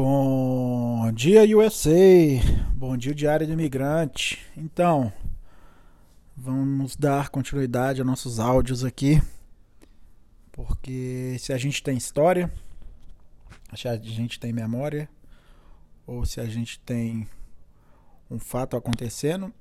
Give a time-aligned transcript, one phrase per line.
[0.00, 1.90] Bom dia, USA!
[2.72, 4.46] Bom dia, Diário do Imigrante.
[4.56, 5.12] Então,
[6.36, 9.20] vamos dar continuidade a nossos áudios aqui,
[10.52, 12.48] porque se a gente tem história,
[13.76, 15.10] se a gente tem memória,
[16.06, 17.28] ou se a gente tem
[18.30, 19.52] um fato acontecendo,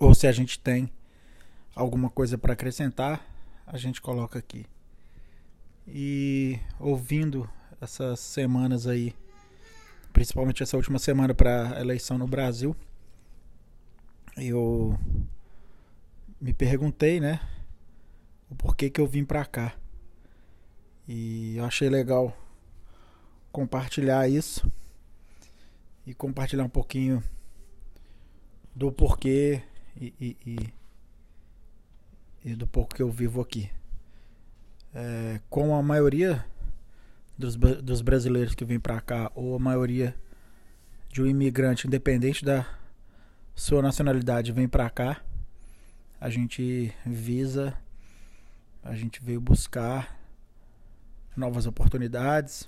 [0.00, 0.90] ou se a gente tem
[1.76, 3.24] alguma coisa para acrescentar,
[3.64, 4.66] a gente coloca aqui.
[5.88, 7.48] E ouvindo
[7.80, 9.14] essas semanas aí,
[10.12, 12.74] principalmente essa última semana para a eleição no Brasil,
[14.36, 14.98] eu
[16.40, 17.40] me perguntei, né,
[18.50, 19.76] o porquê que eu vim para cá.
[21.06, 22.36] E eu achei legal
[23.52, 24.70] compartilhar isso
[26.04, 27.22] e compartilhar um pouquinho
[28.74, 29.62] do porquê
[29.96, 30.74] e, e, e,
[32.44, 33.70] e do porquê eu vivo aqui
[34.96, 36.42] é, com a maioria
[37.36, 40.16] dos, dos brasileiros que vêm para cá, ou a maioria
[41.10, 42.66] de um imigrante, independente da
[43.54, 45.22] sua nacionalidade, vem para cá,
[46.18, 47.76] a gente visa,
[48.82, 50.18] a gente veio buscar
[51.36, 52.66] novas oportunidades,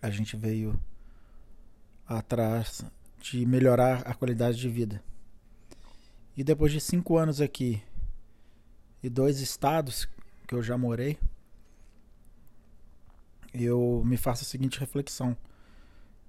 [0.00, 0.78] a gente veio
[2.06, 2.84] atrás
[3.20, 5.02] de melhorar a qualidade de vida.
[6.36, 7.82] E depois de cinco anos aqui
[9.02, 10.08] e dois estados
[10.46, 11.18] que eu já morei,
[13.52, 15.36] eu me faço a seguinte reflexão: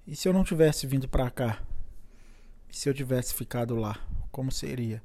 [0.06, 1.62] e se eu não tivesse vindo para cá?
[2.70, 3.98] E se eu tivesse ficado lá?
[4.30, 5.02] Como seria?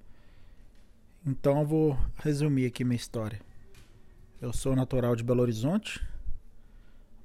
[1.26, 3.40] Então eu vou resumir aqui minha história.
[4.42, 6.06] Eu sou natural de Belo Horizonte,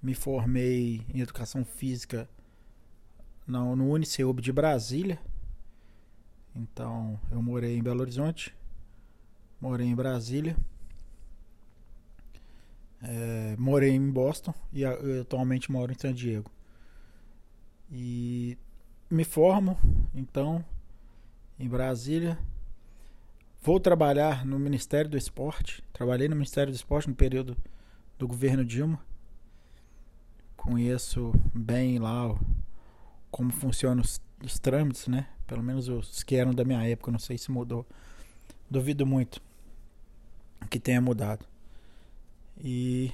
[0.00, 2.28] me formei em educação física
[3.46, 5.18] no, Uniceub de Brasília.
[6.54, 8.54] Então eu morei em Belo Horizonte,
[9.60, 10.56] morei em Brasília.
[13.58, 16.50] Morei em Boston e atualmente moro em San Diego.
[17.90, 18.56] E
[19.10, 19.76] me formo,
[20.14, 20.64] então,
[21.58, 22.38] em Brasília.
[23.60, 25.82] Vou trabalhar no Ministério do Esporte.
[25.92, 27.56] Trabalhei no Ministério do Esporte no período
[28.18, 29.00] do governo Dilma.
[30.56, 32.38] Conheço bem lá
[33.30, 35.26] como funcionam os, os trâmites, né?
[35.46, 37.84] Pelo menos os que eram da minha época, não sei se mudou.
[38.70, 39.42] Duvido muito
[40.70, 41.44] que tenha mudado.
[42.60, 43.12] E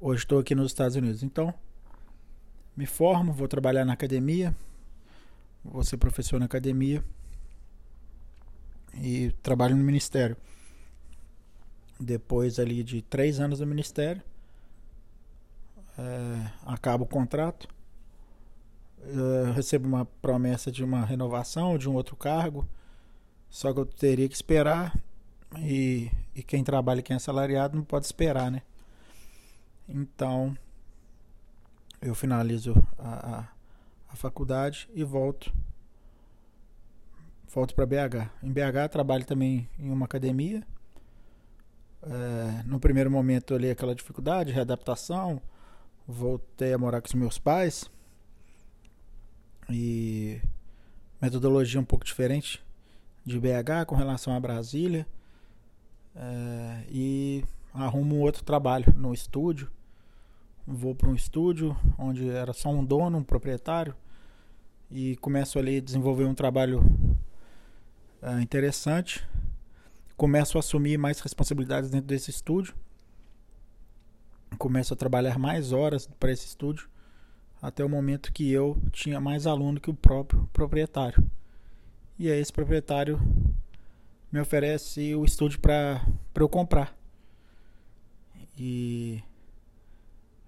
[0.00, 1.22] hoje estou aqui nos Estados Unidos.
[1.22, 1.52] Então,
[2.76, 4.54] me formo, vou trabalhar na academia,
[5.64, 7.02] vou ser professor na academia
[8.94, 10.36] e trabalho no ministério.
[11.98, 14.22] Depois ali de três anos no ministério,
[15.98, 17.66] é, acaba o contrato,
[18.98, 22.68] eu recebo uma promessa de uma renovação de um outro cargo,
[23.48, 24.98] só que eu teria que esperar
[25.58, 28.62] e, e quem trabalha, quem é assalariado, não pode esperar, né?
[29.88, 30.56] Então,
[32.00, 33.48] eu finalizo a, a,
[34.08, 35.52] a faculdade e volto.
[37.48, 38.30] Volto para BH.
[38.42, 40.62] Em BH, trabalho também em uma academia.
[42.02, 45.40] É, no primeiro momento, ali aquela dificuldade, readaptação.
[46.06, 47.90] Voltei a morar com os meus pais.
[49.70, 50.40] E
[51.20, 52.62] metodologia um pouco diferente
[53.24, 55.06] de BH com relação a Brasília.
[56.14, 57.44] É, e
[57.76, 59.70] arrumo um outro trabalho no estúdio.
[60.66, 63.94] Vou para um estúdio onde era só um dono, um proprietário,
[64.90, 66.82] e começo ali a desenvolver um trabalho
[68.22, 69.26] é, interessante.
[70.16, 72.74] Começo a assumir mais responsabilidades dentro desse estúdio.
[74.58, 76.88] Começo a trabalhar mais horas para esse estúdio,
[77.60, 81.22] até o momento que eu tinha mais aluno que o próprio proprietário.
[82.18, 83.20] E aí esse proprietário
[84.32, 86.04] me oferece o estúdio para
[86.34, 86.96] eu comprar.
[88.56, 89.22] E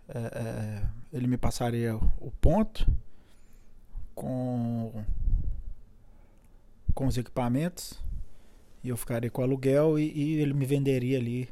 [0.08, 2.86] é, é, ele me passaria o ponto
[4.14, 5.04] com,
[6.94, 8.02] com os equipamentos
[8.82, 11.48] e eu ficaria com o aluguel e, e ele me venderia ali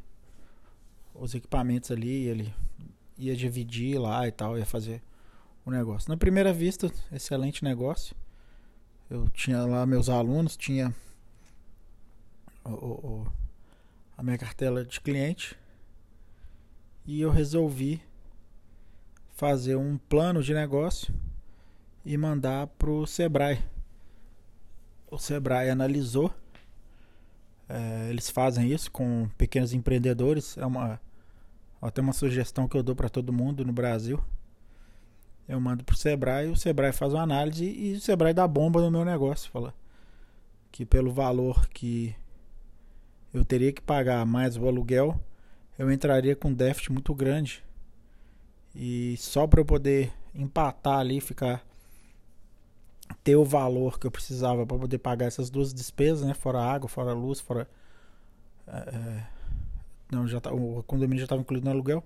[1.15, 2.55] os equipamentos ali, ele
[3.19, 5.03] ia dividir lá e tal, ia fazer
[5.65, 6.09] o negócio.
[6.09, 8.15] Na primeira vista, excelente negócio.
[9.09, 10.95] Eu tinha lá meus alunos, tinha
[12.65, 13.33] o, o,
[14.17, 15.57] a minha cartela de cliente
[17.07, 18.03] e eu resolvi
[19.37, 21.15] fazer um plano de negócio
[22.05, 23.63] e mandar para o Sebrae.
[25.11, 26.33] O Sebrae analisou.
[27.69, 30.57] É, eles fazem isso com pequenos empreendedores.
[30.57, 31.01] É uma
[31.81, 34.23] até uma sugestão que eu dou para todo mundo no Brasil.
[35.49, 38.91] Eu mando pro Sebrae, o Sebrae faz uma análise e o Sebrae dá bomba no
[38.91, 39.73] meu negócio, fala
[40.73, 42.17] que pelo valor que
[43.33, 45.21] eu teria que pagar mais o aluguel,
[45.79, 47.63] eu entraria com um déficit muito grande.
[48.75, 51.65] E só para eu poder empatar ali, ficar
[53.23, 56.35] ter o valor que eu precisava para poder pagar essas duas despesas, né?
[56.35, 57.69] Fora água, fora luz, fora
[58.67, 59.23] é,
[60.11, 62.05] não já tá, o condomínio já estava incluído no aluguel.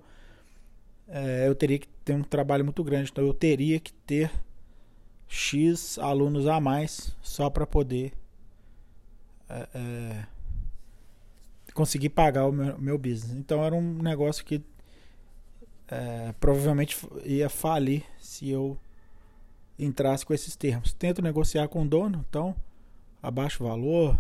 [1.08, 4.31] É, eu teria que ter um trabalho muito grande, então eu teria que ter
[5.26, 8.12] x alunos a mais só para poder
[9.49, 10.26] é,
[11.72, 13.32] conseguir pagar o meu, meu, business.
[13.32, 14.62] Então era um negócio que
[15.88, 18.78] é, provavelmente ia falir se eu
[19.78, 20.93] entrasse com esses termos.
[20.93, 22.55] Tento negociar com o dono, então
[23.22, 24.19] abaixo o valor,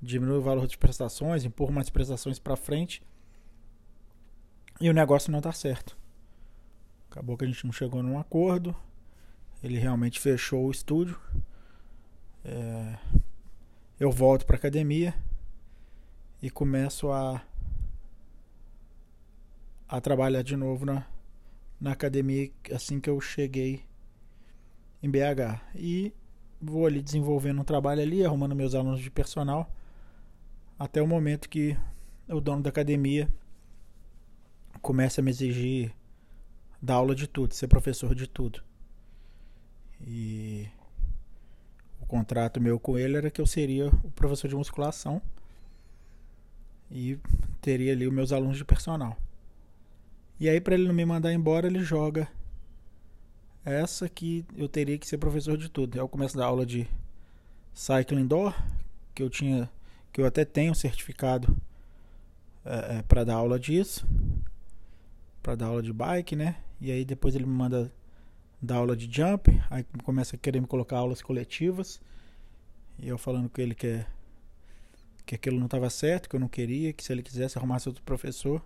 [0.00, 3.02] diminui o valor de prestações, empurro mais prestações para frente
[4.80, 5.96] e o negócio não dá certo.
[7.10, 8.74] Acabou que a gente não chegou num acordo.
[9.62, 11.18] Ele realmente fechou o estúdio.
[12.44, 12.96] É,
[13.98, 15.14] eu volto para academia
[16.40, 17.42] e começo a
[19.88, 21.06] a trabalhar de novo na,
[21.80, 23.84] na academia assim que eu cheguei
[25.02, 25.62] em BH.
[25.74, 26.12] E
[26.60, 29.72] vou ali desenvolvendo um trabalho ali, arrumando meus alunos de personal,
[30.78, 31.76] até o momento que
[32.28, 33.28] o dono da academia
[34.82, 35.94] começa a me exigir
[36.80, 38.62] dar aula de tudo, ser professor de tudo.
[40.06, 40.68] E
[42.00, 45.22] o contrato meu com ele era que eu seria o professor de musculação
[46.90, 47.18] e
[47.60, 49.16] teria ali os meus alunos de personal.
[50.40, 52.28] E aí para ele não me mandar embora, ele joga
[53.64, 55.98] essa que eu teria que ser professor de tudo.
[55.98, 56.88] Eu começo a dar aula de
[57.74, 58.54] cycling indoor,
[59.14, 59.68] que eu tinha,
[60.12, 61.56] que eu até tenho certificado
[62.64, 64.06] é, é, para dar aula disso,
[65.42, 66.56] para dar aula de bike, né?
[66.80, 67.92] E aí depois ele me manda
[68.60, 72.00] dar aula de jump, aí começa a querer me colocar aulas coletivas.
[72.98, 74.06] E eu falando com ele que, é,
[75.28, 78.02] que aquilo não estava certo, que eu não queria, que se ele quisesse arrumasse outro
[78.02, 78.62] professor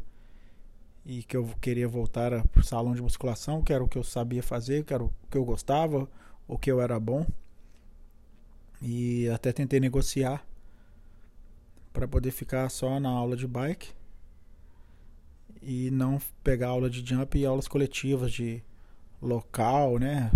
[1.05, 4.05] e que eu queria voltar para o salão de musculação, que era o que eu
[4.05, 6.09] sabia fazer, que era o que eu gostava,
[6.47, 7.27] o que eu era bom.
[8.81, 10.47] E até tentei negociar
[11.93, 13.91] para poder ficar só na aula de bike
[15.61, 18.63] e não pegar aula de jump e aulas coletivas de
[19.21, 20.31] local, né?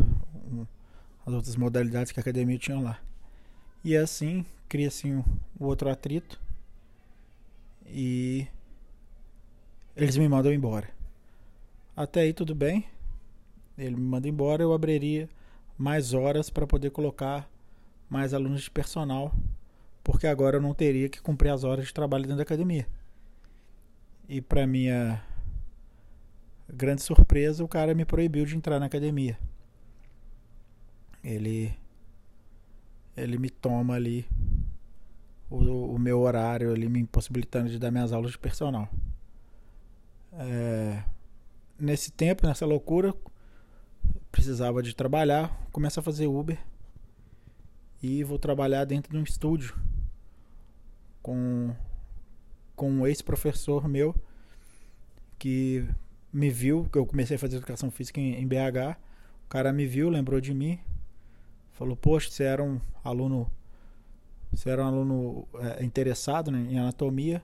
[1.25, 2.99] As outras modalidades que a academia tinha lá.
[3.84, 5.23] E assim cria assim
[5.59, 6.41] o outro atrito
[7.87, 8.47] e
[9.95, 10.89] eles me mandam embora.
[11.97, 12.85] Até aí tudo bem.
[13.79, 15.29] Ele me manda embora, eu abriria
[15.77, 17.49] mais horas para poder colocar
[18.09, 19.35] mais alunos de personal,
[20.03, 22.87] porque agora eu não teria que cumprir as horas de trabalho dentro da academia.
[24.29, 25.23] E para minha
[26.69, 29.39] grande surpresa, o cara me proibiu de entrar na academia.
[31.23, 31.75] Ele
[33.17, 34.27] ele me toma ali
[35.51, 38.89] o, o meu horário, ele me impossibilitando de dar minhas aulas de personal.
[40.33, 41.03] É,
[41.79, 43.15] nesse tempo, nessa loucura,
[44.31, 46.59] precisava de trabalhar, começo a fazer Uber
[48.03, 49.75] e vou trabalhar dentro de um estúdio
[51.23, 51.75] com
[52.77, 54.15] com um ex-professor meu
[55.39, 55.89] que
[56.33, 58.99] me viu, que eu comecei a fazer educação física em, em BH.
[59.47, 60.79] O cara me viu, lembrou de mim,
[61.73, 63.51] falou: Poxa, você era um aluno,
[64.53, 67.43] você era um aluno é, interessado né, em anatomia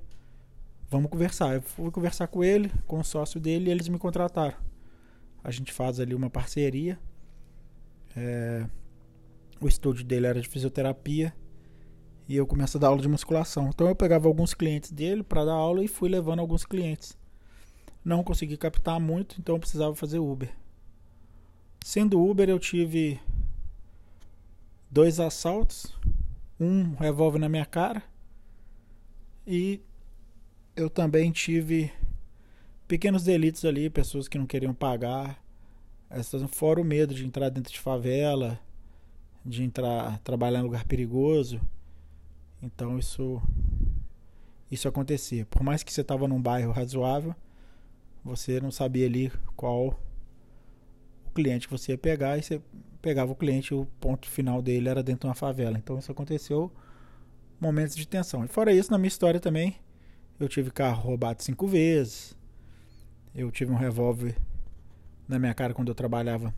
[0.92, 1.54] vamos conversar.
[1.54, 4.56] Eu fui conversar com ele, com o sócio dele, e eles me contrataram.
[5.42, 6.98] A gente faz ali uma parceria.
[8.14, 8.66] É,
[9.58, 11.34] o estúdio dele era de fisioterapia
[12.28, 13.70] e eu começo a dar aula de musculação.
[13.70, 17.16] Então eu pegava alguns clientes dele para dar aula e fui levando alguns clientes.
[18.04, 20.52] Não consegui captar muito, então eu precisava fazer Uber.
[21.82, 23.18] Sendo Uber, eu tive
[24.90, 25.96] dois assaltos,
[26.62, 28.02] um revólver na minha cara
[29.46, 29.80] e
[30.76, 31.92] eu também tive
[32.86, 35.42] pequenos delitos ali, pessoas que não queriam pagar.
[36.08, 38.60] Essas, fora o medo de entrar dentro de favela,
[39.44, 41.60] de entrar, trabalhar em lugar perigoso.
[42.62, 43.42] Então isso
[44.70, 45.44] isso acontecia.
[45.46, 47.34] Por mais que você estava num bairro razoável,
[48.24, 50.00] você não sabia ali qual
[51.26, 52.62] o cliente que você ia pegar e você
[53.02, 55.76] pegava o cliente, o ponto final dele era dentro de uma favela.
[55.76, 56.72] Então isso aconteceu
[57.60, 58.44] momentos de tensão.
[58.44, 59.76] E fora isso, na minha história também,
[60.38, 62.36] eu tive carro roubado cinco vezes.
[63.34, 64.36] Eu tive um revólver
[65.28, 66.54] na minha cara quando eu trabalhava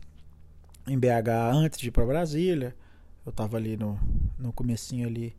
[0.87, 2.75] em BH antes de ir para Brasília.
[3.25, 3.99] Eu estava ali no,
[4.37, 5.35] no comecinho ali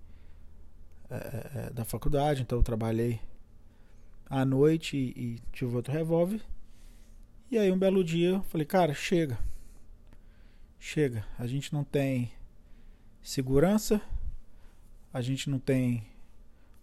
[1.08, 3.20] é, é, da faculdade, então eu trabalhei
[4.28, 6.40] à noite e, e tive outro revólver.
[7.48, 9.38] E aí um belo dia eu falei, cara, chega.
[10.88, 11.26] Chega.
[11.36, 12.30] A gente não tem
[13.20, 14.00] segurança,
[15.12, 16.06] a gente não tem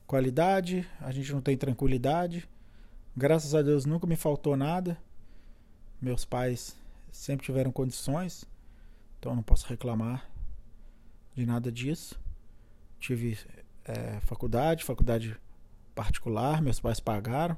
[0.05, 2.45] qualidade, a gente não tem tranquilidade,
[3.15, 4.97] Graças a Deus nunca me faltou nada.
[6.01, 6.75] Meus pais
[7.11, 8.43] sempre tiveram condições,
[9.19, 10.27] então não posso reclamar
[11.35, 12.19] de nada disso.
[12.99, 13.37] Tive
[13.85, 15.37] é, faculdade, faculdade
[15.93, 17.55] particular, meus pais pagaram.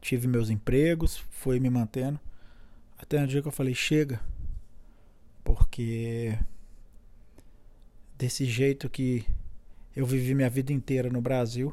[0.00, 2.18] Tive meus empregos, fui me mantendo.
[2.98, 4.20] Até um dia que eu falei, chega.
[5.76, 6.38] Porque
[8.16, 9.26] desse jeito que
[9.94, 11.70] eu vivi minha vida inteira no Brasil,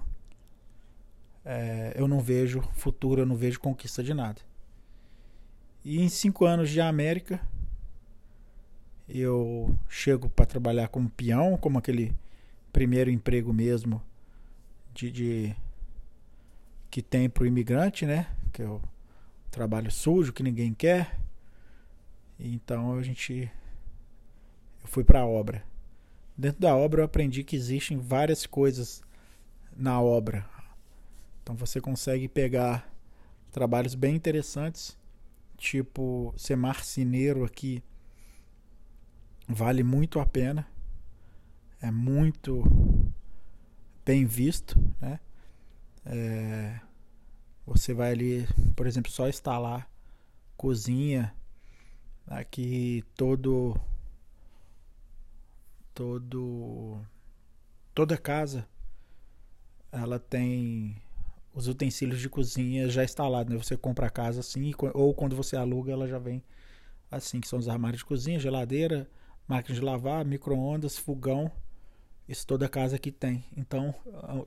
[1.45, 4.41] é, eu não vejo futuro, eu não vejo conquista de nada.
[5.85, 7.39] E em cinco anos de América,
[9.07, 12.13] eu chego para trabalhar como peão, como aquele
[12.73, 14.03] primeiro emprego mesmo
[14.93, 15.55] de, de
[16.91, 18.27] que tem para o imigrante, né?
[18.51, 18.81] Que é o
[19.49, 21.17] trabalho sujo que ninguém quer.
[22.37, 23.49] Então a gente
[24.83, 25.63] eu fui para a obra.
[26.37, 29.01] Dentro da obra eu aprendi que existem várias coisas
[29.75, 30.45] na obra.
[31.41, 32.91] Então você consegue pegar
[33.51, 34.97] trabalhos bem interessantes,
[35.57, 37.83] tipo ser marceneiro aqui
[39.47, 40.67] vale muito a pena.
[41.81, 42.63] É muito
[44.05, 45.19] bem visto, né?
[46.05, 46.79] É,
[47.65, 49.89] você vai ali, por exemplo, só instalar
[50.55, 51.33] cozinha,
[52.25, 53.75] aqui todo
[55.93, 56.99] todo
[57.93, 58.67] toda casa
[59.91, 60.95] ela tem
[61.53, 63.61] os utensílios de cozinha já instalados, né?
[63.61, 66.43] Você compra a casa assim, ou quando você aluga, ela já vem
[67.11, 69.07] assim, que são os armários de cozinha, geladeira,
[69.47, 71.51] máquina de lavar, micro-ondas, fogão.
[72.27, 73.45] Isso toda casa aqui tem.
[73.55, 73.93] Então,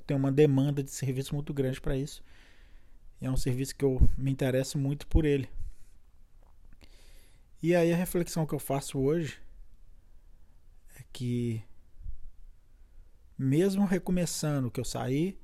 [0.05, 2.25] tem uma demanda de serviço muito grande para isso.
[3.21, 5.49] E é um serviço que eu me interesso muito por ele.
[7.63, 9.39] E aí a reflexão que eu faço hoje
[10.97, 11.63] é que
[13.39, 15.39] mesmo recomeçando, que eu saí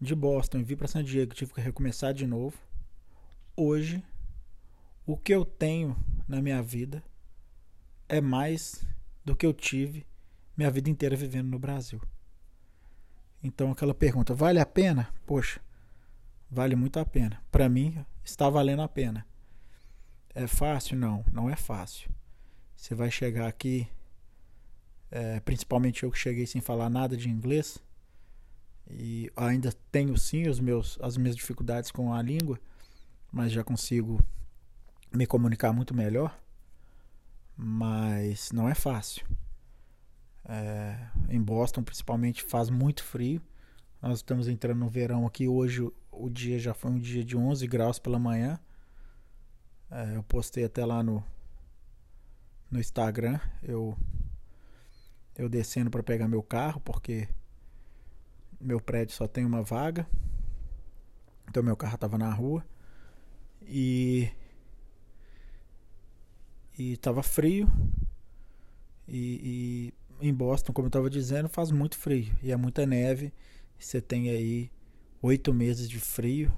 [0.00, 2.58] de Boston e vim para San Diego, tive que recomeçar de novo.
[3.56, 4.02] Hoje,
[5.06, 7.02] o que eu tenho na minha vida
[8.08, 8.84] é mais
[9.24, 10.06] do que eu tive
[10.56, 12.00] minha vida inteira vivendo no Brasil.
[13.42, 15.12] Então aquela pergunta, vale a pena?
[15.24, 15.60] Poxa,
[16.50, 17.42] vale muito a pena.
[17.50, 19.26] Para mim, está valendo a pena.
[20.34, 20.96] É fácil?
[20.96, 22.10] Não, não é fácil.
[22.76, 23.88] Você vai chegar aqui,
[25.10, 27.78] é, principalmente eu que cheguei sem falar nada de inglês,
[28.88, 32.58] e ainda tenho sim os meus, as minhas dificuldades com a língua,
[33.30, 34.20] mas já consigo
[35.12, 36.36] me comunicar muito melhor.
[37.56, 39.26] Mas não é fácil.
[40.44, 40.98] É,
[41.28, 43.40] em Boston, principalmente, faz muito frio.
[44.00, 45.46] Nós estamos entrando no verão aqui.
[45.46, 48.58] Hoje o dia já foi um dia de 11 graus pela manhã.
[49.90, 51.22] É, eu postei até lá no,
[52.70, 53.38] no Instagram.
[53.62, 53.96] Eu,
[55.36, 57.28] eu descendo para pegar meu carro, porque
[58.60, 60.06] meu prédio só tem uma vaga.
[61.48, 62.64] Então meu carro estava na rua.
[63.62, 64.30] E
[66.78, 67.68] e estava frio.
[69.06, 73.32] E, e, em Boston, como eu estava dizendo, faz muito frio e é muita neve.
[73.78, 74.70] Você tem aí
[75.22, 76.52] oito meses de frio,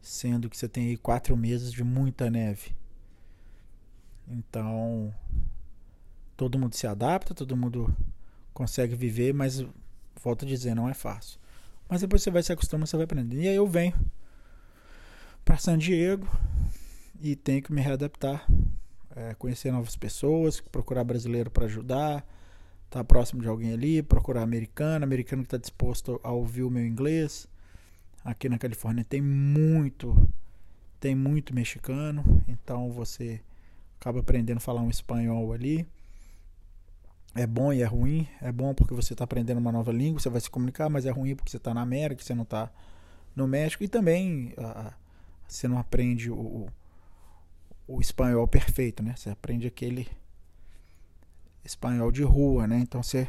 [0.00, 2.74] sendo que você tem aí quatro meses de muita neve.
[4.26, 5.14] Então,
[6.36, 7.94] todo mundo se adapta, todo mundo
[8.52, 9.64] consegue viver, mas
[10.22, 11.38] volto a dizer, não é fácil.
[11.88, 13.40] Mas depois você vai se acostumando, você vai aprendendo.
[13.40, 13.94] E aí eu venho
[15.44, 16.26] para San Diego
[17.20, 18.46] e tenho que me readaptar,
[19.14, 22.26] é, conhecer novas pessoas, procurar brasileiro para ajudar,
[22.86, 26.70] estar tá próximo de alguém ali, procurar americano, americano que está disposto a ouvir o
[26.70, 27.46] meu inglês.
[28.24, 30.28] Aqui na Califórnia tem muito,
[30.98, 33.40] tem muito mexicano, então você
[34.00, 35.86] acaba aprendendo a falar um espanhol ali
[37.34, 38.28] é bom e é ruim.
[38.40, 41.10] É bom porque você está aprendendo uma nova língua, você vai se comunicar, mas é
[41.10, 42.70] ruim porque você está na América, você não está
[43.34, 43.82] no México.
[43.82, 44.92] E também uh,
[45.46, 46.68] você não aprende o,
[47.88, 49.14] o, espanhol perfeito, né?
[49.16, 50.08] Você aprende aquele
[51.64, 52.78] espanhol de rua, né?
[52.78, 53.28] Então você,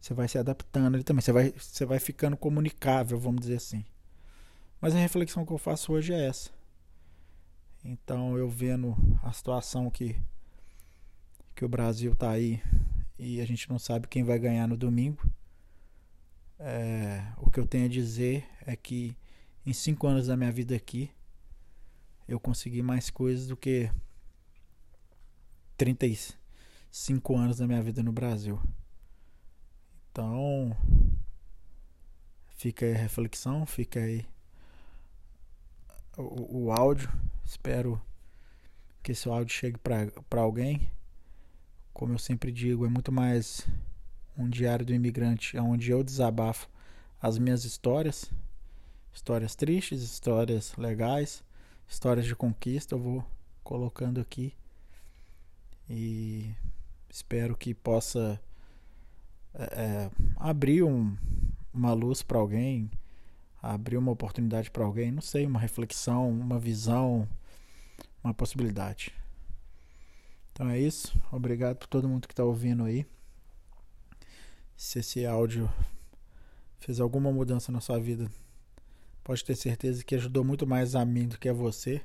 [0.00, 1.20] você vai se adaptando ali também.
[1.20, 3.84] Você vai, você vai ficando comunicável, vamos dizer assim.
[4.80, 6.50] Mas a reflexão que eu faço hoje é essa.
[7.84, 10.16] Então eu vendo a situação que,
[11.54, 12.62] que o Brasil está aí
[13.18, 15.28] e a gente não sabe quem vai ganhar no domingo.
[16.58, 19.16] É, o que eu tenho a dizer é que
[19.66, 21.10] em cinco anos da minha vida aqui
[22.26, 23.90] eu consegui mais coisas do que
[25.76, 28.60] 35 anos da minha vida no Brasil.
[30.10, 30.76] Então,
[32.56, 34.26] fica aí a reflexão, fica aí
[36.16, 37.10] o, o áudio.
[37.44, 38.00] Espero
[39.02, 40.90] que esse áudio chegue para alguém
[41.98, 43.66] como eu sempre digo, é muito mais
[44.36, 46.68] um diário do imigrante, onde eu desabafo
[47.20, 48.30] as minhas histórias,
[49.12, 51.42] Histórias tristes, histórias legais,
[51.88, 53.24] histórias de conquista, eu vou
[53.64, 54.54] colocando aqui.
[55.90, 56.54] E
[57.10, 58.40] espero que possa
[59.52, 61.16] é, é abrir um,
[61.74, 62.88] uma luz para alguém,
[63.60, 67.28] abrir uma oportunidade para alguém, não sei, uma reflexão, uma visão,
[68.22, 69.17] uma possibilidade.
[70.58, 71.16] Então é isso.
[71.30, 73.06] Obrigado por todo mundo que está ouvindo aí.
[74.76, 75.70] Se esse áudio
[76.80, 78.28] fez alguma mudança na sua vida,
[79.22, 82.02] pode ter certeza que ajudou muito mais a mim do que a você.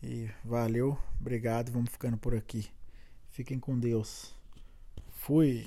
[0.00, 2.70] E valeu, obrigado, vamos ficando por aqui.
[3.28, 4.32] Fiquem com Deus.
[5.16, 5.66] Fui.